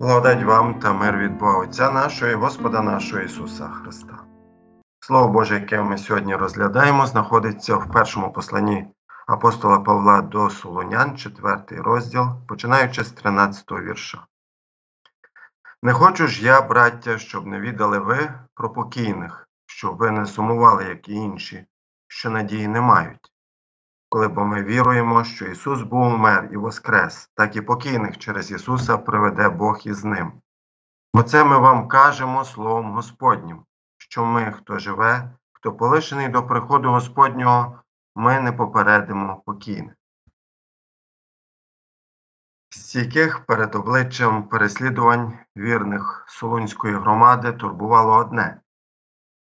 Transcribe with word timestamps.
Благодать 0.00 0.44
вам 0.44 0.80
та 0.80 0.92
мир 0.92 1.16
від 1.16 1.38
Бога 1.38 1.58
Отця 1.58 1.90
нашого 1.90 2.30
і 2.30 2.34
Господа 2.34 2.82
нашого 2.82 3.22
Ісуса 3.22 3.68
Христа. 3.68 4.18
Слово 5.00 5.28
Боже, 5.28 5.54
яке 5.54 5.82
ми 5.82 5.98
сьогодні 5.98 6.36
розглядаємо, 6.36 7.06
знаходиться 7.06 7.76
в 7.76 7.92
першому 7.92 8.32
посланні 8.32 8.86
апостола 9.26 9.78
Павла 9.78 10.22
до 10.22 10.50
Солонян, 10.50 11.16
4 11.16 11.62
розділ, 11.70 12.26
починаючи 12.48 13.04
з 13.04 13.12
13 13.12 13.72
вірша. 13.72 14.26
Не 15.82 15.92
хочу 15.92 16.26
ж 16.26 16.44
я, 16.44 16.62
браття, 16.62 17.18
щоб 17.18 17.46
не 17.46 17.60
віддали 17.60 17.98
ви 17.98 18.34
про 18.54 18.72
покійних, 18.72 19.48
щоб 19.66 19.96
ви 19.96 20.10
не 20.10 20.26
сумували, 20.26 20.84
як 20.84 21.08
і 21.08 21.14
інші, 21.14 21.66
що 22.08 22.30
надії 22.30 22.68
не 22.68 22.80
мають. 22.80 23.32
Коли 24.08 24.28
бо 24.28 24.44
ми 24.44 24.62
віруємо, 24.62 25.24
що 25.24 25.46
Ісус 25.46 25.82
був 25.82 26.00
умер 26.00 26.48
і 26.52 26.56
воскрес, 26.56 27.30
так 27.34 27.56
і 27.56 27.60
покійних 27.60 28.18
через 28.18 28.50
Ісуса 28.50 28.98
приведе 28.98 29.48
Бог 29.48 29.80
із 29.84 30.04
ним. 30.04 30.32
Оце 31.12 31.44
ми 31.44 31.58
вам 31.58 31.88
кажемо 31.88 32.44
Словом 32.44 32.92
Господнім, 32.92 33.64
що 33.98 34.24
ми, 34.24 34.52
хто 34.52 34.78
живе, 34.78 35.30
хто 35.52 35.72
полишений 35.72 36.28
до 36.28 36.46
приходу 36.46 36.90
Господнього, 36.90 37.80
ми 38.14 38.40
не 38.40 38.52
попередимо 38.52 39.42
покійних. 39.46 39.94
Стійких 42.70 43.46
перед 43.46 43.74
обличчям 43.74 44.48
переслідувань 44.48 45.38
вірних 45.56 46.24
Солунської 46.28 46.94
громади 46.94 47.52
турбувало 47.52 48.16
одне 48.16 48.60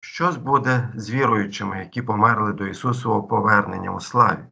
що 0.04 0.32
буде 0.32 0.92
з 0.94 1.10
віруючими, 1.10 1.78
які 1.78 2.02
померли 2.02 2.52
до 2.52 2.66
Ісусового 2.66 3.22
повернення 3.22 3.90
у 3.90 4.00
славі? 4.00 4.44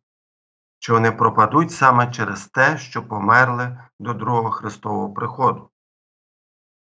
Чи 0.82 0.92
вони 0.92 1.12
пропадуть 1.12 1.72
саме 1.72 2.10
через 2.10 2.46
те, 2.46 2.78
що 2.78 3.08
померли 3.08 3.78
до 3.98 4.14
другого 4.14 4.50
Христового 4.50 5.12
приходу? 5.12 5.70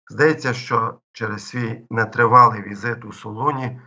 Здається, 0.10 0.54
що 0.54 1.00
через 1.12 1.48
свій 1.48 1.86
нетривалий 1.90 2.62
візит 2.62 3.06
у 3.06 3.12
Солуні 3.12 3.82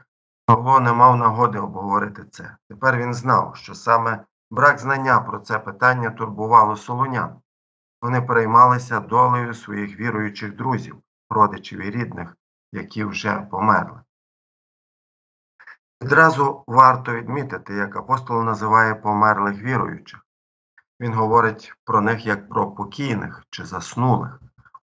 Павло 0.47 0.81
не 0.81 0.93
мав 0.93 1.17
нагоди 1.17 1.59
обговорити 1.59 2.25
це. 2.25 2.57
Тепер 2.69 2.99
він 2.99 3.15
знав, 3.15 3.57
що 3.57 3.75
саме 3.75 4.25
брак 4.51 4.79
знання 4.79 5.21
про 5.21 5.39
це 5.39 5.59
питання 5.59 6.11
турбувало 6.11 6.77
солунян. 6.77 7.41
Вони 8.03 8.23
переймалися 8.23 9.01
долею 9.01 9.55
своїх 9.55 10.01
віруючих 10.01 10.57
друзів, 10.57 10.97
родичів 11.31 11.81
і 11.81 11.91
рідних, 11.91 12.37
які 12.73 13.05
вже 13.05 13.47
померли. 13.51 14.01
Відразу 16.03 16.65
варто 16.67 17.15
відмітити, 17.15 17.75
як 17.75 17.97
апостол 17.97 18.43
називає 18.43 18.95
померлих 18.95 19.63
віруючих. 19.63 20.27
Він 21.01 21.15
говорить 21.15 21.75
про 21.85 22.01
них 22.01 22.27
як 22.27 22.49
про 22.49 22.71
покійних 22.71 23.45
чи 23.51 23.65
заснулих, 23.65 24.41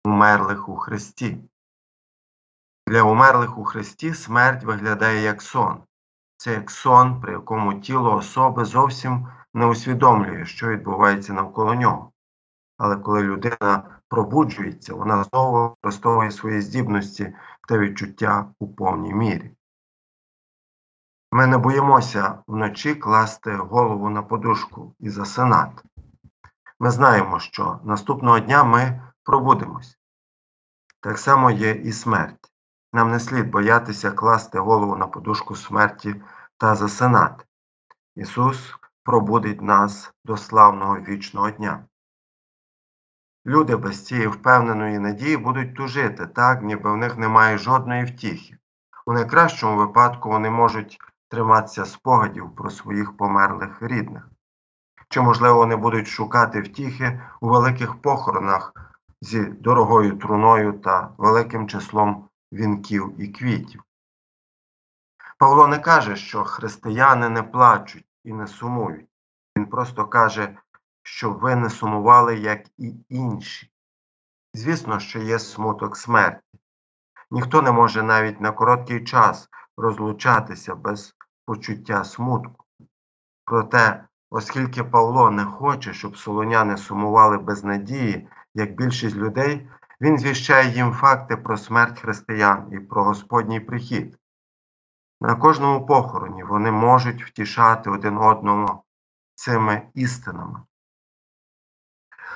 умерлих 0.06 0.70
у 0.70 0.76
Христі. 0.76 1.38
Для 2.88 3.04
умерлих 3.04 3.58
у 3.58 3.64
Христі 3.64 4.14
смерть 4.14 4.64
виглядає 4.64 5.22
як 5.22 5.42
сон. 5.42 5.84
Це 6.38 6.54
як 6.54 6.72
сон, 6.72 7.22
при 7.22 7.32
якому 7.32 7.74
тіло 7.74 8.16
особи 8.16 8.66
зовсім 8.66 9.28
не 9.54 9.66
усвідомлює, 9.66 10.46
що 10.46 10.68
відбувається 10.68 11.34
навколо 11.34 11.76
нього. 11.76 12.12
Але 12.78 12.98
коли 12.98 13.24
людина 13.24 14.00
пробуджується, 14.08 14.94
вона 14.94 15.24
знову 15.24 15.70
використовує 15.70 16.32
свої 16.32 16.62
здібності 16.62 17.36
та 17.68 17.78
відчуття 17.78 18.52
у 18.60 18.68
повній 18.68 19.14
мірі. 19.14 19.52
Ми 21.32 21.48
не 21.48 21.58
боїмося 21.58 22.44
вночі 22.48 22.96
класти 22.96 23.56
голову 23.56 24.10
на 24.10 24.22
подушку 24.22 24.96
і 25.00 25.10
засинати. 25.10 25.84
Ми 26.80 26.92
знаємо, 26.92 27.40
що 27.40 27.80
наступного 27.84 28.40
дня 28.40 28.64
ми 28.64 29.02
пробудемось. 29.24 29.98
Так 31.02 31.18
само 31.18 31.52
є 31.52 31.72
і 31.72 31.92
смерть. 31.92 32.52
Нам 32.94 33.12
не 33.12 33.20
слід 33.20 33.52
боятися 33.52 34.12
класти 34.12 34.60
голову 34.60 34.96
на 34.96 35.08
подушку 35.08 35.56
смерті 35.56 36.16
та 36.58 36.76
засинати. 36.76 37.46
Ісус 38.16 38.76
пробудить 39.04 39.62
нас 39.62 40.14
до 40.26 40.38
славного 40.38 41.00
вічного 41.00 41.52
дня. 41.52 41.86
Люди 43.46 43.76
без 43.76 44.06
цієї 44.06 44.28
впевненої 44.28 45.00
надії 45.00 45.38
будуть 45.38 45.76
тужити 45.76 46.28
так, 46.28 46.62
ніби 46.62 46.92
в 46.92 46.98
них 46.98 47.18
немає 47.18 47.58
жодної 47.58 48.04
втіхи. 48.04 48.58
У 49.06 49.14
найкращому 49.14 49.78
випадку 49.78 50.30
вони 50.30 50.50
можуть 50.50 51.00
триматися 51.30 51.86
спогадів 51.86 52.56
про 52.56 52.70
своїх 52.70 53.18
померлих 53.18 53.82
рідних. 53.82 54.30
Чи, 55.10 55.22
можливо, 55.22 55.58
вони 55.58 55.76
будуть 55.76 56.08
шукати 56.08 56.62
втіхи 56.62 57.22
у 57.42 57.50
великих 57.50 58.02
похоронах 58.02 58.74
зі 59.22 59.44
дорогою 59.44 60.18
труною 60.18 60.74
та 60.74 61.14
великим 61.18 61.68
числом 61.68 62.30
вінків 62.54 63.16
і 63.22 63.28
квітів. 63.28 63.84
Павло 65.38 65.68
не 65.68 65.80
каже, 65.80 66.16
що 66.16 66.44
християни 66.44 67.30
не 67.30 67.44
плачуть 67.44 68.06
і 68.24 68.34
не 68.34 68.48
сумують. 68.48 69.10
Він 69.58 69.66
просто 69.66 70.08
каже, 70.08 70.58
що 71.04 71.32
ви 71.32 71.56
не 71.56 71.70
сумували, 71.70 72.38
як 72.38 72.68
і 72.78 72.94
інші. 73.10 73.72
Звісно, 74.54 75.00
що 75.00 75.20
є 75.20 75.40
смуток 75.40 75.98
смерті. 75.98 76.60
Ніхто 77.32 77.62
не 77.62 77.72
може 77.72 78.04
навіть 78.04 78.42
на 78.42 78.52
короткий 78.52 79.04
час 79.04 79.50
розлучатися 79.78 80.76
без 80.76 81.16
почуття 81.50 82.04
смутку. 82.04 82.66
Проте, 83.46 84.04
оскільки 84.30 84.84
Павло 84.84 85.32
не 85.32 85.46
хоче, 85.46 85.94
щоб 85.94 86.18
солоняни 86.18 86.78
сумували 86.78 87.38
без 87.38 87.64
надії, 87.64 88.28
як 88.56 88.76
більшість 88.76 89.16
людей, 89.16 89.70
він 90.02 90.18
звіщає 90.18 90.70
їм 90.70 90.94
факти 90.94 91.38
про 91.38 91.58
смерть 91.58 92.00
християн 92.00 92.70
і 92.72 92.80
про 92.80 93.04
Господній 93.04 93.60
прихід. 93.60 94.18
На 95.22 95.36
кожному 95.36 95.86
похороні 95.86 96.44
вони 96.44 96.72
можуть 96.72 97.24
втішати 97.24 97.90
один 97.90 98.18
одному 98.18 98.84
цими 99.36 99.82
істинами. 99.94 100.60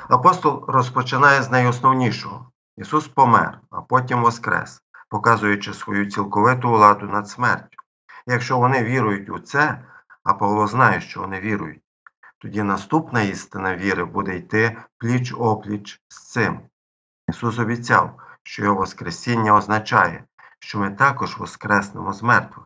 Апостол 0.09 0.65
розпочинає 0.67 1.43
з 1.43 1.51
найосновнішого 1.51 2.51
Ісус 2.77 3.07
помер, 3.07 3.59
а 3.69 3.81
потім 3.81 4.21
воскрес, 4.21 4.81
показуючи 5.09 5.73
свою 5.73 6.11
цілковиту 6.11 6.69
владу 6.69 7.05
над 7.05 7.29
смертю. 7.29 7.72
Якщо 8.27 8.57
вони 8.57 8.83
вірують 8.83 9.29
у 9.29 9.39
це, 9.39 9.85
а 10.23 10.33
Павло 10.33 10.67
знає, 10.67 11.01
що 11.01 11.19
вони 11.19 11.39
вірують, 11.39 11.83
тоді 12.37 12.63
наступна 12.63 13.21
істина 13.21 13.75
віри 13.75 14.05
буде 14.05 14.37
йти 14.37 14.77
пліч 14.97 15.33
опліч 15.37 16.01
з 16.07 16.31
цим. 16.31 16.59
Ісус 17.29 17.59
обіцяв, 17.59 18.21
що 18.43 18.63
Його 18.63 18.75
Воскресіння 18.75 19.55
означає, 19.55 20.23
що 20.59 20.79
ми 20.79 20.91
також 20.91 21.37
воскреснемо 21.37 22.13
з 22.13 22.23
мертвих. 22.23 22.65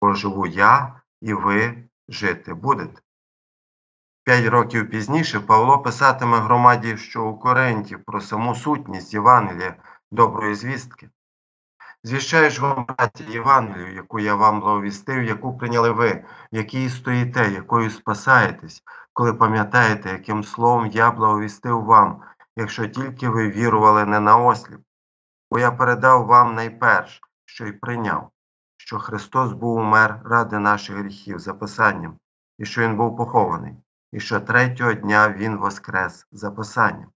Бо 0.00 0.14
живу 0.14 0.46
я 0.46 1.00
і 1.20 1.34
ви 1.34 1.88
жити 2.08 2.54
будете. 2.54 3.02
П'ять 4.24 4.46
років 4.46 4.90
пізніше 4.90 5.40
Павло 5.40 5.78
писатиме 5.78 6.38
громаді, 6.38 6.96
що 6.96 7.24
у 7.24 7.38
Коринті 7.38 7.96
про 7.96 8.20
саму 8.20 8.54
сутність 8.54 9.14
Євангелія 9.14 9.76
доброї 10.10 10.54
звістки. 10.54 11.10
Звіщаю 12.06 12.50
ж 12.50 12.62
вам, 12.62 12.84
браті, 12.84 13.24
Євангелію, 13.24 13.94
яку 13.94 14.20
я 14.20 14.34
вам 14.34 14.60
благовістив, 14.60 15.24
яку 15.24 15.58
прийняли 15.58 15.90
ви, 15.90 16.24
в 16.52 16.56
якій 16.56 16.88
стоїте, 16.88 17.52
якою 17.52 17.90
спасаєтесь, 17.90 18.82
коли 19.12 19.34
пам'ятаєте, 19.34 20.10
яким 20.10 20.44
словом 20.44 20.86
я 20.86 21.10
благовістив 21.10 21.84
вам, 21.84 22.22
якщо 22.56 22.88
тільки 22.88 23.28
ви 23.28 23.50
вірували 23.50 24.04
не 24.04 24.20
на 24.20 24.36
осліп. 24.36 24.80
Бо 25.50 25.58
я 25.58 25.70
передав 25.70 26.26
вам 26.26 26.54
найперш, 26.54 27.20
що 27.44 27.66
й 27.66 27.72
прийняв, 27.72 28.30
що 28.76 28.98
Христос 28.98 29.52
був 29.52 29.76
умер 29.76 30.20
ради 30.24 30.58
наших 30.58 30.96
гріхів 30.96 31.38
за 31.38 31.54
Писанням, 31.54 32.18
і 32.58 32.64
що 32.64 32.82
Він 32.82 32.96
був 32.96 33.16
похований, 33.16 33.74
і 34.12 34.20
що 34.20 34.40
третього 34.40 34.92
дня 34.92 35.28
Він 35.28 35.56
воскрес 35.56 36.26
за 36.32 36.50
Писанням. 36.50 37.08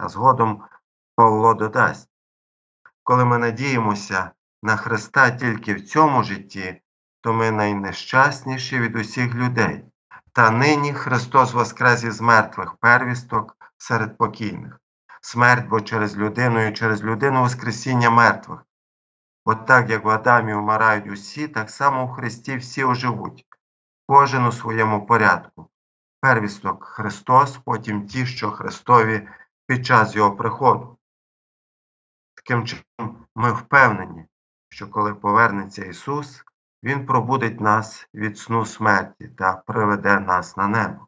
А 0.00 0.08
згодом 0.08 0.62
Павло 1.16 1.54
додасть 1.54 2.15
коли 3.06 3.24
ми 3.24 3.38
надіємося 3.38 4.30
на 4.62 4.76
Христа 4.76 5.30
тільки 5.30 5.74
в 5.74 5.80
цьому 5.80 6.22
житті, 6.22 6.82
то 7.20 7.32
ми 7.32 7.50
найнещасніші 7.50 8.78
від 8.78 8.96
усіх 8.96 9.34
людей. 9.34 9.84
Та 10.32 10.50
нині 10.50 10.92
Христос 10.92 11.52
воскрес 11.52 12.04
із 12.04 12.20
мертвих 12.20 12.74
первісток 12.74 13.56
серед 13.78 14.18
покійних, 14.18 14.80
смерть 15.20 15.68
бо 15.68 15.80
через 15.80 16.16
людину 16.16 16.66
і 16.66 16.72
через 16.72 17.04
людину 17.04 17.40
Воскресіння 17.40 18.10
мертвих. 18.10 18.60
От 19.44 19.66
так, 19.66 19.90
як 19.90 20.04
в 20.04 20.08
Адамі 20.08 20.54
вмирають 20.54 21.06
усі, 21.06 21.48
так 21.48 21.70
само 21.70 22.04
у 22.04 22.08
Христі 22.08 22.56
всі 22.56 22.84
оживуть, 22.84 23.46
кожен 24.06 24.46
у 24.46 24.52
своєму 24.52 25.06
порядку. 25.06 25.68
Первісток 26.20 26.84
Христос, 26.84 27.58
потім 27.64 28.06
ті, 28.06 28.26
що 28.26 28.50
Христові 28.50 29.28
під 29.66 29.86
час 29.86 30.16
Його 30.16 30.36
приходу. 30.36 30.95
Таким 32.46 32.66
чином, 32.66 33.26
ми 33.34 33.52
впевнені, 33.52 34.24
що 34.68 34.88
коли 34.88 35.14
повернеться 35.14 35.84
Ісус, 35.84 36.44
Він 36.82 37.06
пробудить 37.06 37.60
нас 37.60 38.08
від 38.14 38.38
сну 38.38 38.66
смерті 38.66 39.28
та 39.28 39.54
приведе 39.54 40.20
нас 40.20 40.56
на 40.56 40.68
небо. 40.68 41.06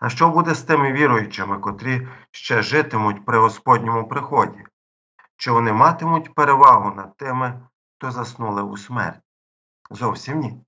А 0.00 0.08
що 0.08 0.28
буде 0.28 0.54
з 0.54 0.62
тими 0.62 0.92
віруючими, 0.92 1.58
котрі 1.58 2.08
ще 2.30 2.62
житимуть 2.62 3.24
при 3.24 3.38
Господньому 3.38 4.08
приході? 4.08 4.64
Чи 5.36 5.50
вони 5.50 5.72
матимуть 5.72 6.34
перевагу 6.34 6.94
над 6.94 7.16
тими, 7.16 7.68
хто 7.96 8.10
заснули 8.10 8.62
у 8.62 8.76
смерть? 8.76 9.22
Зовсім 9.90 10.38
ні. 10.38 10.64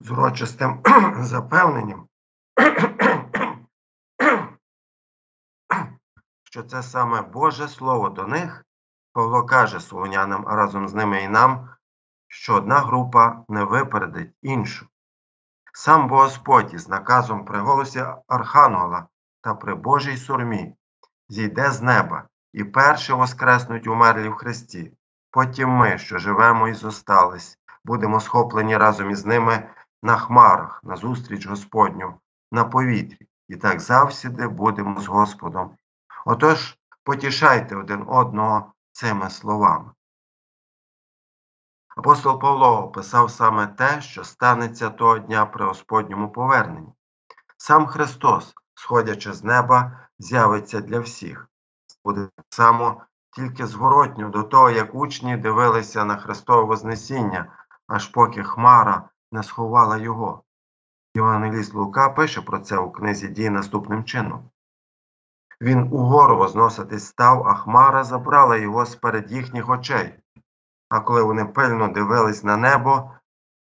З 0.00 0.10
урочистим 0.10 0.82
запевненням, 1.20 2.08
що 6.54 6.62
це 6.62 6.82
саме 6.82 7.22
Боже 7.22 7.68
Слово 7.68 8.08
до 8.08 8.26
них, 8.26 8.64
Павло 9.12 9.42
каже 9.42 9.80
солонянам, 9.80 10.44
а 10.48 10.56
разом 10.56 10.88
з 10.88 10.94
ними 10.94 11.22
і 11.22 11.28
нам, 11.28 11.68
що 12.28 12.54
одна 12.54 12.78
група 12.78 13.44
не 13.48 13.64
випередить 13.64 14.34
іншу. 14.42 14.86
Сам 15.72 16.10
Господь 16.10 16.74
із 16.74 16.88
наказом 16.88 17.44
при 17.44 17.58
голосі 17.58 18.04
Архангела 18.28 19.06
та 19.40 19.54
при 19.54 19.74
Божій 19.74 20.16
сурмі 20.16 20.74
зійде 21.28 21.70
з 21.70 21.82
неба 21.82 22.28
і 22.52 22.64
перше 22.64 23.14
воскреснуть 23.14 23.86
умерлі 23.86 24.28
в 24.28 24.34
Христі. 24.34 24.92
Потім 25.30 25.68
ми, 25.68 25.98
що 25.98 26.18
живемо 26.18 26.68
і 26.68 26.74
зостались, 26.74 27.58
будемо 27.84 28.20
схоплені 28.20 28.76
разом 28.76 29.10
із 29.10 29.26
ними 29.26 29.70
на 30.02 30.16
хмарах, 30.16 30.80
на 30.84 30.96
зустріч 30.96 31.46
Господню, 31.46 32.14
на 32.52 32.64
повітрі, 32.64 33.28
і 33.48 33.56
так 33.56 33.80
завсіди 33.80 34.48
будемо 34.48 35.00
з 35.00 35.06
Господом. 35.06 35.76
Отож, 36.24 36.78
потішайте 37.02 37.76
один 37.76 38.04
одного 38.08 38.72
цими 38.92 39.30
словами. 39.30 39.90
Апостол 41.96 42.40
Павло 42.40 42.84
описав 42.84 43.30
саме 43.30 43.66
те, 43.66 44.00
що 44.00 44.24
станеться 44.24 44.90
того 44.90 45.18
дня 45.18 45.46
при 45.46 45.64
Господньому 45.64 46.32
поверненні. 46.32 46.92
Сам 47.56 47.86
Христос, 47.86 48.54
сходячи 48.74 49.32
з 49.32 49.44
неба, 49.44 50.08
з'явиться 50.18 50.80
для 50.80 51.00
всіх. 51.00 51.48
Буде 52.04 52.28
так 52.36 52.46
само 52.48 53.02
тільки 53.30 53.66
зворотньо 53.66 54.28
до 54.28 54.42
того, 54.42 54.70
як 54.70 54.94
учні 54.94 55.36
дивилися 55.36 56.04
на 56.04 56.16
Христове 56.16 56.62
Вознесіння, 56.62 57.52
аж 57.86 58.08
поки 58.08 58.42
Хмара 58.42 59.08
не 59.32 59.42
сховала 59.42 59.96
його. 59.96 60.42
Євангеліст 61.14 61.74
Лука 61.74 62.08
пише 62.08 62.42
про 62.42 62.58
це 62.58 62.78
у 62.78 62.90
книзі 62.90 63.28
дій 63.28 63.50
наступним 63.50 64.04
чином. 64.04 64.50
Він 65.60 65.82
угору 65.82 66.36
возноситись 66.36 67.06
став, 67.06 67.46
а 67.46 67.54
Хмара 67.54 68.04
забрала 68.04 68.56
його 68.56 68.84
з 68.84 68.96
перед 68.96 69.32
їхніх 69.32 69.68
очей. 69.68 70.14
А 70.88 71.00
коли 71.00 71.22
вони 71.22 71.44
пильно 71.44 71.88
дивились 71.88 72.44
на 72.44 72.56
небо, 72.56 73.10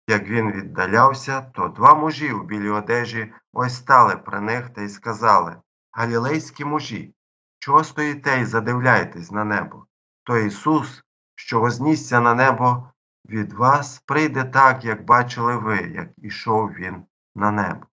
як 0.07 0.27
він 0.27 0.51
віддалявся, 0.51 1.41
то 1.41 1.67
два 1.67 1.95
мужі 1.95 2.33
у 2.33 2.43
білій 2.43 2.69
одежі 2.69 3.33
ось 3.53 3.75
стали 3.75 4.15
при 4.15 4.41
них 4.41 4.69
та 4.69 4.81
й 4.81 4.89
сказали 4.89 5.55
Галілейські 5.91 6.65
мужі, 6.65 7.15
чого 7.59 7.83
стоїте 7.83 8.39
і 8.41 8.45
задивляєтесь 8.45 9.31
на 9.31 9.43
небо? 9.43 9.85
То 10.23 10.37
Ісус, 10.37 11.03
що 11.35 11.59
вознісся 11.59 12.19
на 12.19 12.33
небо, 12.33 12.91
від 13.29 13.53
вас 13.53 14.03
прийде 14.05 14.43
так, 14.43 14.85
як 14.85 15.05
бачили 15.05 15.57
ви, 15.57 15.77
як 15.77 16.09
ішов 16.17 16.69
Він 16.69 17.05
на 17.35 17.51
небо. 17.51 17.85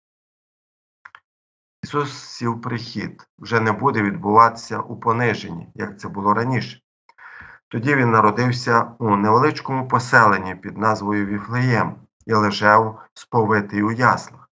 Ісус 1.82 2.12
сів 2.12 2.61
прихід, 2.61 3.29
вже 3.38 3.61
не 3.61 3.73
буде 3.73 4.02
відбуватися 4.02 4.79
у 4.79 4.96
пониженні, 4.96 5.69
як 5.75 6.00
це 6.00 6.08
було 6.08 6.34
раніше. 6.34 6.81
Тоді 7.69 7.94
він 7.94 8.11
народився 8.11 8.94
у 8.99 9.17
невеличкому 9.17 9.88
поселенні 9.88 10.55
під 10.55 10.79
назвою 10.79 11.26
Віфлеєм 11.26 11.96
і 12.26 12.34
лежав 12.34 13.02
сповитий 13.14 13.82
у 13.82 13.93
яслах. 13.93 14.50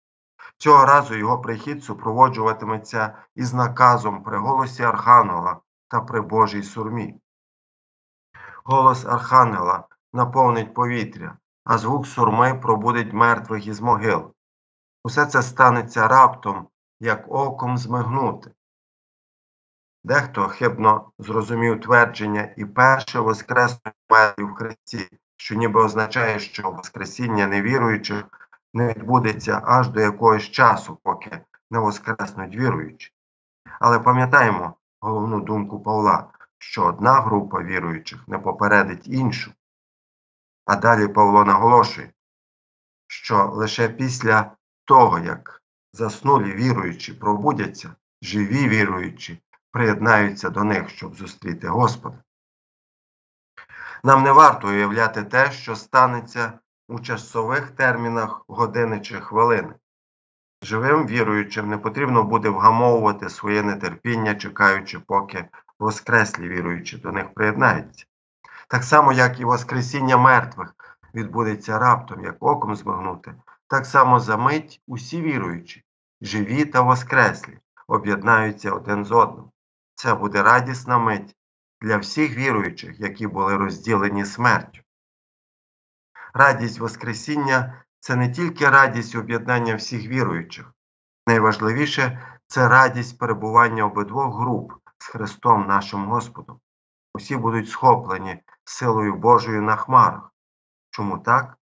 Цього 0.57 0.85
разу 0.85 1.15
його 1.15 1.41
прихід 1.41 1.83
супроводжуватиметься 1.83 3.15
із 3.35 3.53
наказом 3.53 4.23
при 4.23 4.37
голосі 4.37 4.83
Архангела 4.83 5.59
та 5.87 6.01
при 6.01 6.21
Божій 6.21 6.63
сурмі. 6.63 7.21
Голос 8.63 9.05
Архангела 9.05 9.87
наповнить 10.13 10.73
повітря, 10.73 11.37
а 11.63 11.77
звук 11.77 12.07
сурми 12.07 12.55
пробудить 12.55 13.13
мертвих 13.13 13.67
із 13.67 13.81
могил. 13.81 14.33
Усе 15.03 15.25
це 15.25 15.41
станеться 15.41 16.07
раптом, 16.07 16.67
як 17.01 17.31
оком 17.31 17.77
змигнути. 17.77 18.51
Дехто 20.03 20.47
хибно 20.47 21.11
зрозумів 21.19 21.81
твердження 21.81 22.53
і 22.57 22.65
перше 22.65 23.19
воскреснуть 23.19 23.95
мертві 24.09 24.43
в 24.43 24.53
Христі, 24.53 25.17
що 25.37 25.55
ніби 25.55 25.83
означає, 25.83 26.39
що 26.39 26.71
Воскресіння 26.71 27.47
невіруючих 27.47 28.25
не 28.73 28.87
відбудеться 28.87 29.61
аж 29.65 29.89
до 29.89 30.01
якогось 30.01 30.43
часу, 30.43 30.97
поки 31.03 31.41
не 31.71 31.79
воскреснуть 31.79 32.55
віруючі. 32.55 33.13
Але 33.79 33.99
пам'ятаємо 33.99 34.75
головну 34.99 35.41
думку 35.41 35.79
Павла, 35.79 36.27
що 36.57 36.85
одна 36.85 37.13
група 37.13 37.63
віруючих 37.63 38.27
не 38.27 38.39
попередить 38.39 39.07
іншу. 39.07 39.51
А 40.65 40.75
далі 40.75 41.07
Павло 41.07 41.45
наголошує, 41.45 42.11
що 43.07 43.45
лише 43.45 43.89
після 43.89 44.51
того, 44.85 45.19
як 45.19 45.60
заснулі 45.93 46.53
віруючі 46.53 47.13
пробудяться, 47.13 47.95
живі 48.21 48.69
віруючі 48.69 49.41
приєднаються 49.71 50.49
до 50.49 50.63
них, 50.63 50.89
щоб 50.89 51.15
зустріти 51.15 51.67
Господа. 51.67 52.17
Нам 54.03 54.23
не 54.23 54.31
варто 54.31 54.67
уявляти 54.67 55.23
те, 55.23 55.51
що 55.51 55.75
станеться 55.75 56.59
у 56.87 56.99
часових 56.99 57.71
термінах 57.71 58.45
години 58.47 58.99
чи 58.99 59.15
хвилини. 59.15 59.73
Живим 60.63 61.07
віруючим 61.07 61.69
не 61.69 61.77
потрібно 61.77 62.23
буде 62.23 62.49
вгамовувати 62.49 63.29
своє 63.29 63.63
нетерпіння, 63.63 64.35
чекаючи, 64.35 64.99
поки 64.99 65.45
воскреслі 65.79 66.49
віруючі 66.49 66.97
до 66.97 67.11
них 67.11 67.33
приєднаються. 67.33 68.05
Так 68.67 68.83
само, 68.83 69.13
як 69.13 69.39
і 69.39 69.45
Воскресіння 69.45 70.17
мертвих 70.17 70.75
відбудеться 71.15 71.79
раптом, 71.79 72.23
як 72.23 72.35
оком 72.39 72.75
змигнути, 72.75 73.33
так 73.71 73.85
само 73.85 74.19
за 74.19 74.37
мить 74.37 74.81
усі 74.87 75.21
віруючі, 75.21 75.83
живі 76.21 76.65
та 76.65 76.81
воскреслі, 76.81 77.59
об'єднаються 77.87 78.71
один 78.71 79.05
з 79.05 79.11
одним. 79.11 79.51
Це 79.95 80.13
буде 80.13 80.43
радісна 80.43 80.97
мить 80.97 81.35
для 81.81 81.97
всіх 81.97 82.35
віруючих, 82.37 82.99
які 82.99 83.27
були 83.27 83.57
розділені 83.57 84.25
смертю. 84.25 84.81
Радість 86.33 86.79
Воскресіння 86.79 87.83
це 87.99 88.15
не 88.15 88.31
тільки 88.31 88.69
радість 88.69 89.15
об'єднання 89.15 89.75
всіх 89.75 90.07
віруючих, 90.07 90.73
найважливіше 91.27 92.37
це 92.47 92.67
радість 92.67 93.17
перебування 93.17 93.85
обидвох 93.85 94.39
груп 94.39 94.73
з 94.97 95.05
Христом 95.05 95.67
нашим 95.67 96.05
Господом. 96.05 96.59
Усі 97.13 97.37
будуть 97.37 97.69
схоплені 97.69 98.43
силою 98.63 99.15
Божою 99.15 99.61
на 99.61 99.75
хмарах. 99.75 100.33
Чому 100.89 101.17
так? 101.17 101.57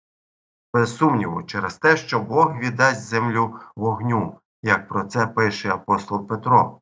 Без 0.78 0.98
сумніву, 0.98 1.44
через 1.44 1.78
те, 1.78 1.98
що 1.98 2.20
Бог 2.20 2.58
віддасть 2.58 3.02
землю 3.02 3.60
вогню, 3.76 4.40
як 4.64 4.88
про 4.88 5.04
це 5.04 5.28
пише 5.28 5.70
апостол 5.70 6.28
Петро. 6.28 6.82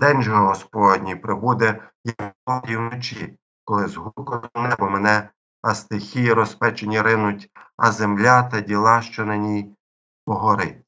День 0.00 0.22
же 0.22 0.32
Господній 0.32 1.16
прибуде 1.16 1.90
як 2.04 2.34
вночі, 2.46 3.38
коли 3.64 3.88
з 3.88 3.96
гукотом 3.96 4.62
небо 4.62 4.90
мене, 4.90 5.30
а 5.62 5.74
стихії 5.74 6.32
розпечені 6.32 7.00
ринуть, 7.00 7.50
а 7.76 7.92
земля 7.92 8.42
та 8.42 8.60
діла, 8.60 9.02
що 9.02 9.24
на 9.24 9.36
ній 9.36 9.76
погорить. 10.24 10.84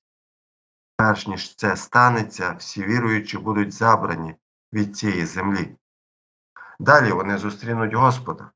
Перш 0.97 1.27
ніж 1.27 1.57
це 1.57 1.77
станеться, 1.77 2.57
всі 2.59 2.83
віруючі 2.85 3.39
будуть 3.39 3.73
забрані 3.73 4.35
від 4.73 4.97
цієї 4.97 5.27
землі. 5.27 5.77
Далі 6.79 7.13
вони 7.13 7.39
зустрінуть 7.39 7.95
Господа. 7.95 8.51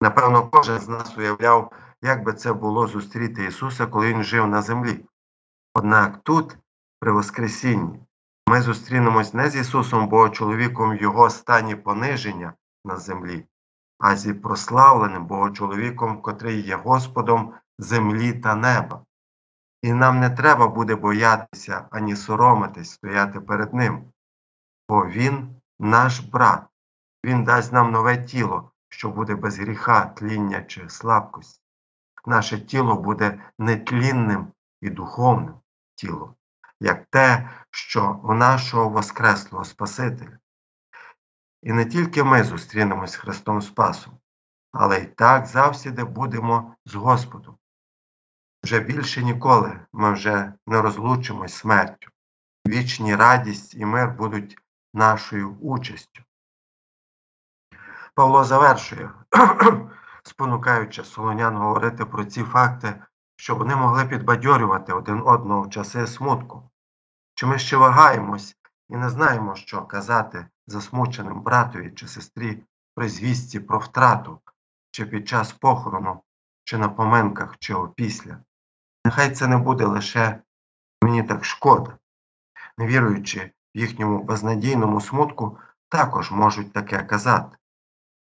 Напевно, 0.00 0.48
кожен 0.48 0.78
з 0.78 0.88
нас 0.88 1.18
уявляв, 1.18 1.72
як 2.06 2.24
би 2.24 2.32
це 2.32 2.52
було 2.52 2.86
зустріти 2.86 3.44
Ісуса, 3.44 3.86
коли 3.86 4.14
Він 4.14 4.22
жив 4.22 4.46
на 4.46 4.62
землі. 4.62 5.04
Однак 5.74 6.20
тут, 6.22 6.58
при 7.00 7.12
Воскресінні, 7.12 8.00
ми 8.48 8.62
зустрінемось 8.62 9.34
не 9.34 9.50
з 9.50 9.56
Ісусом 9.56 10.08
Богочоловіком 10.08 10.90
в 10.90 11.02
Його 11.02 11.30
стані 11.30 11.76
пониження 11.76 12.52
на 12.84 12.96
землі, 12.96 13.46
а 13.98 14.16
зі 14.16 14.34
прославленим 14.34 15.26
Богочоловіком, 15.26 16.22
котрий 16.22 16.60
є 16.60 16.76
Господом 16.76 17.54
землі 17.78 18.32
та 18.32 18.54
неба. 18.54 19.04
І 19.82 19.92
нам 19.92 20.20
не 20.20 20.30
треба 20.30 20.68
буде 20.68 20.94
боятися 20.94 21.88
ані 21.90 22.16
соромитись 22.16 22.90
стояти 22.90 23.40
перед 23.40 23.74
Ним, 23.74 24.04
бо 24.88 25.06
Він 25.06 25.60
наш 25.78 26.20
брат, 26.20 26.62
Він 27.24 27.44
дасть 27.44 27.72
нам 27.72 27.92
нове 27.92 28.16
тіло, 28.16 28.70
що 28.88 29.10
буде 29.10 29.34
без 29.34 29.58
гріха, 29.58 30.06
тління 30.06 30.62
чи 30.62 30.88
слабкості. 30.88 31.65
Наше 32.26 32.60
тіло 32.60 32.96
буде 32.96 33.42
нетлінним 33.58 34.52
і 34.80 34.90
духовним 34.90 35.54
тілом 35.94 36.34
як 36.80 37.06
те, 37.06 37.50
що 37.70 38.20
у 38.24 38.34
нашого 38.34 38.88
Воскреслого 38.88 39.64
Спасителя. 39.64 40.38
І 41.62 41.72
не 41.72 41.84
тільки 41.84 42.24
ми 42.24 42.44
зустрінемось 42.44 43.12
з 43.12 43.16
Христом 43.16 43.62
Спасом, 43.62 44.18
але 44.72 44.98
й 45.00 45.06
так 45.06 45.46
завсіди 45.46 46.04
будемо 46.04 46.76
з 46.84 46.94
Господом. 46.94 47.58
Вже 48.64 48.80
більше 48.80 49.22
ніколи 49.22 49.80
ми 49.92 50.12
вже 50.12 50.52
не 50.66 50.82
розлучимось 50.82 51.54
смертю, 51.54 52.10
вічні 52.66 53.16
радість 53.16 53.74
і 53.74 53.84
мир 53.84 54.10
будуть 54.10 54.58
нашою 54.94 55.50
участю. 55.50 56.22
Павло 58.14 58.44
завершує, 58.44 59.10
спонукаючи 60.26 61.04
солонян 61.04 61.56
говорити 61.56 62.04
про 62.04 62.24
ці 62.24 62.42
факти, 62.42 63.02
щоб 63.36 63.58
вони 63.58 63.76
могли 63.76 64.04
підбадьорювати 64.04 64.92
один 64.92 65.22
одного 65.24 65.62
в 65.62 65.70
часи 65.70 66.06
смутку. 66.06 66.70
Чи 67.34 67.46
ми 67.46 67.58
ще 67.58 67.76
вагаємось 67.76 68.56
і 68.88 68.96
не 68.96 69.10
знаємо, 69.10 69.54
що 69.54 69.82
казати 69.82 70.46
засмученим 70.66 71.40
братові 71.40 71.90
чи 71.90 72.08
сестрі 72.08 72.62
при 72.94 73.08
звістці 73.08 73.60
про 73.60 73.78
втрату, 73.78 74.40
чи 74.90 75.06
під 75.06 75.28
час 75.28 75.52
похорону, 75.52 76.22
чи 76.64 76.78
на 76.78 76.88
поминках, 76.88 77.58
чи 77.58 77.74
опісля. 77.74 78.38
Нехай 79.04 79.30
це 79.30 79.46
не 79.46 79.56
буде 79.56 79.84
лише 79.84 80.42
мені 81.02 81.22
так 81.22 81.44
шкода. 81.44 81.98
Не 82.78 82.86
віруючи 82.86 83.50
в 83.74 83.78
їхньому 83.78 84.22
безнадійному 84.22 85.00
смутку, 85.00 85.58
також 85.88 86.30
можуть 86.30 86.72
таке 86.72 87.02
казати. 87.02 87.56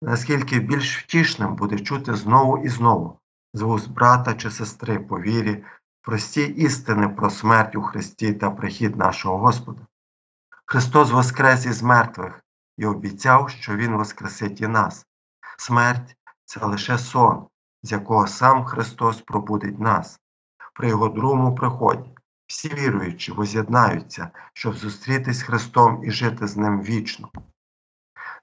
Наскільки 0.01 0.59
більш 0.59 1.03
втішним 1.03 1.55
буде 1.55 1.79
чути 1.79 2.15
знову 2.15 2.57
і 2.57 2.69
знову 2.69 3.19
з 3.53 3.61
вуст 3.61 3.91
брата 3.91 4.33
чи 4.33 4.51
сестри 4.51 4.99
по 4.99 5.19
вірі, 5.19 5.63
прості 6.01 6.43
істини 6.43 7.09
про 7.09 7.29
смерть 7.29 7.75
у 7.75 7.81
Христі 7.81 8.33
та 8.33 8.51
прихід 8.51 8.95
нашого 8.95 9.37
Господа. 9.37 9.81
Христос 10.65 11.11
воскрес 11.11 11.65
із 11.65 11.83
мертвих 11.83 12.43
і 12.77 12.85
обіцяв, 12.85 13.49
що 13.49 13.75
Він 13.75 13.97
воскресить 13.97 14.61
і 14.61 14.67
нас. 14.67 15.05
Смерть 15.57 16.15
це 16.45 16.65
лише 16.65 16.97
сон, 16.97 17.47
з 17.83 17.91
якого 17.91 18.27
сам 18.27 18.65
Христос 18.65 19.21
пробудить 19.21 19.79
нас. 19.79 20.19
При 20.73 20.89
Його 20.89 21.09
другому 21.09 21.55
приході 21.55 22.15
всі 22.47 22.69
віруючі 22.69 23.31
воз'єднаються, 23.31 24.29
щоб 24.53 24.75
зустрітись 24.75 25.37
з 25.37 25.43
Христом 25.43 26.03
і 26.03 26.11
жити 26.11 26.47
з 26.47 26.57
Ним 26.57 26.81
вічно. 26.81 27.29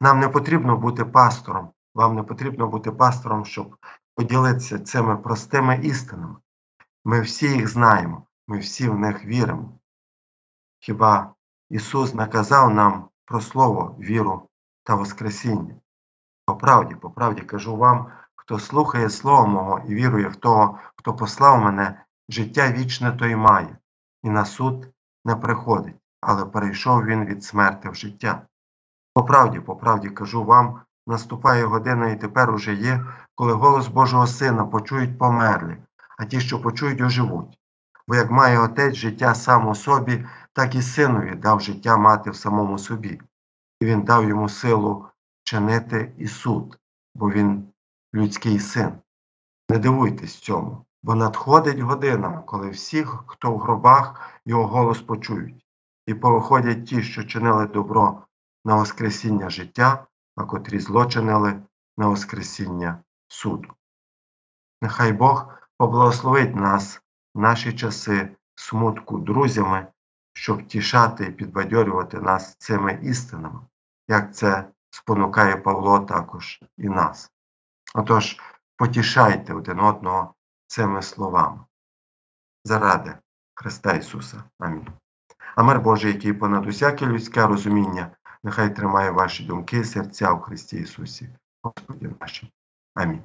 Нам 0.00 0.20
не 0.20 0.28
потрібно 0.28 0.76
бути 0.76 1.04
пастором, 1.04 1.70
вам 1.94 2.14
не 2.14 2.22
потрібно 2.22 2.68
бути 2.68 2.92
пастором, 2.92 3.44
щоб 3.44 3.76
поділитися 4.14 4.78
цими 4.78 5.16
простими 5.16 5.80
істинами. 5.82 6.36
Ми 7.04 7.20
всі 7.20 7.46
їх 7.46 7.68
знаємо, 7.68 8.26
ми 8.48 8.58
всі 8.58 8.88
в 8.88 8.98
них 8.98 9.24
віримо. 9.24 9.78
Хіба 10.78 11.34
Ісус 11.70 12.14
наказав 12.14 12.74
нам 12.74 13.08
про 13.24 13.40
Слово, 13.40 13.96
віру 14.00 14.48
та 14.82 14.94
Воскресіння? 14.94 15.74
По 16.46 16.56
правді, 16.56 16.94
по 16.94 17.10
правді 17.10 17.42
кажу 17.42 17.76
вам, 17.76 18.12
хто 18.34 18.58
слухає 18.58 19.10
Слово 19.10 19.46
Мого 19.46 19.80
і 19.88 19.94
вірує 19.94 20.28
в 20.28 20.36
того, 20.36 20.78
хто 20.96 21.16
послав 21.16 21.60
мене, 21.60 22.04
життя 22.28 22.72
вічне 22.72 23.12
той 23.12 23.36
має, 23.36 23.78
і 24.22 24.30
на 24.30 24.44
суд 24.44 24.88
не 25.24 25.36
приходить, 25.36 25.96
але 26.20 26.46
перейшов 26.46 27.04
він 27.04 27.24
від 27.24 27.44
смерти 27.44 27.88
в 27.90 27.94
життя. 27.94 28.46
По 29.14 29.24
правді, 29.24 29.60
по 29.60 29.76
правді 29.76 30.10
кажу 30.10 30.44
вам, 30.44 30.80
наступає 31.06 31.64
година 31.64 32.10
і 32.10 32.20
тепер 32.20 32.50
уже 32.50 32.74
є, 32.74 33.06
коли 33.34 33.52
голос 33.52 33.88
Божого 33.88 34.26
Сина 34.26 34.64
почують 34.64 35.18
померлі, 35.18 35.76
а 36.18 36.24
ті, 36.24 36.40
що 36.40 36.62
почують, 36.62 37.00
оживуть. 37.00 37.58
Бо 38.08 38.14
як 38.14 38.30
має 38.30 38.58
отець 38.58 38.94
життя 38.94 39.34
сам 39.34 39.68
у 39.68 39.74
собі, 39.74 40.26
так 40.52 40.74
і 40.74 40.82
синові 40.82 41.34
дав 41.34 41.60
життя 41.60 41.96
мати 41.96 42.30
в 42.30 42.36
самому 42.36 42.78
собі, 42.78 43.20
і 43.80 43.86
він 43.86 44.02
дав 44.02 44.28
йому 44.28 44.48
силу 44.48 45.06
чинити 45.44 46.14
і 46.18 46.26
суд, 46.26 46.78
бо 47.14 47.30
він 47.30 47.68
людський 48.14 48.58
син. 48.58 48.92
Не 49.70 49.78
дивуйтесь 49.78 50.38
цьому, 50.38 50.84
бо 51.02 51.14
надходить 51.14 51.78
година, 51.78 52.42
коли 52.46 52.70
всі, 52.70 53.04
хто 53.26 53.52
в 53.52 53.58
гробах, 53.58 54.20
його 54.46 54.66
голос 54.66 55.02
почують, 55.02 55.66
і 56.06 56.14
повиходять 56.14 56.86
ті, 56.86 57.02
що 57.02 57.24
чинили 57.24 57.66
добро 57.66 58.23
на 58.64 58.76
Воскресіння 58.76 59.50
життя, 59.50 60.06
а 60.36 60.44
котрі 60.44 60.78
злочинили 60.78 61.62
на 61.96 62.08
Воскресіння 62.08 63.02
суду. 63.28 63.74
Нехай 64.82 65.12
Бог 65.12 65.58
поблагословить 65.78 66.56
нас 66.56 67.02
в 67.34 67.40
наші 67.40 67.72
часи 67.72 68.36
смутку 68.54 69.18
друзями, 69.18 69.86
щоб 70.32 70.66
тішати 70.66 71.24
і 71.24 71.32
підбадьорювати 71.32 72.20
нас 72.20 72.56
цими 72.56 73.00
істинами, 73.02 73.60
як 74.08 74.34
це 74.34 74.68
спонукає 74.90 75.56
Павло 75.56 76.00
також 76.00 76.60
і 76.78 76.88
нас. 76.88 77.32
Отож, 77.94 78.40
потішайте 78.76 79.54
один 79.54 79.80
одного 79.80 80.34
цими 80.66 81.02
словами. 81.02 81.60
Заради 82.64 83.14
Христа 83.54 83.92
Ісуса. 83.92 84.44
Амінь. 84.58 84.88
А 85.56 85.62
мир 85.62 85.80
Божий, 85.80 86.12
який 86.12 86.32
понад 86.32 86.66
усяке 86.66 87.06
людське 87.06 87.46
розуміння, 87.46 88.16
нехай 88.44 88.76
тримає 88.76 89.10
ваші 89.10 89.44
думки 89.44 89.78
і 89.78 89.84
серця 89.84 90.32
у 90.32 90.40
Христі 90.40 90.76
Ісусі, 90.76 91.28
Господі 91.62 92.08
нашим. 92.20 92.48
Амінь. 92.94 93.22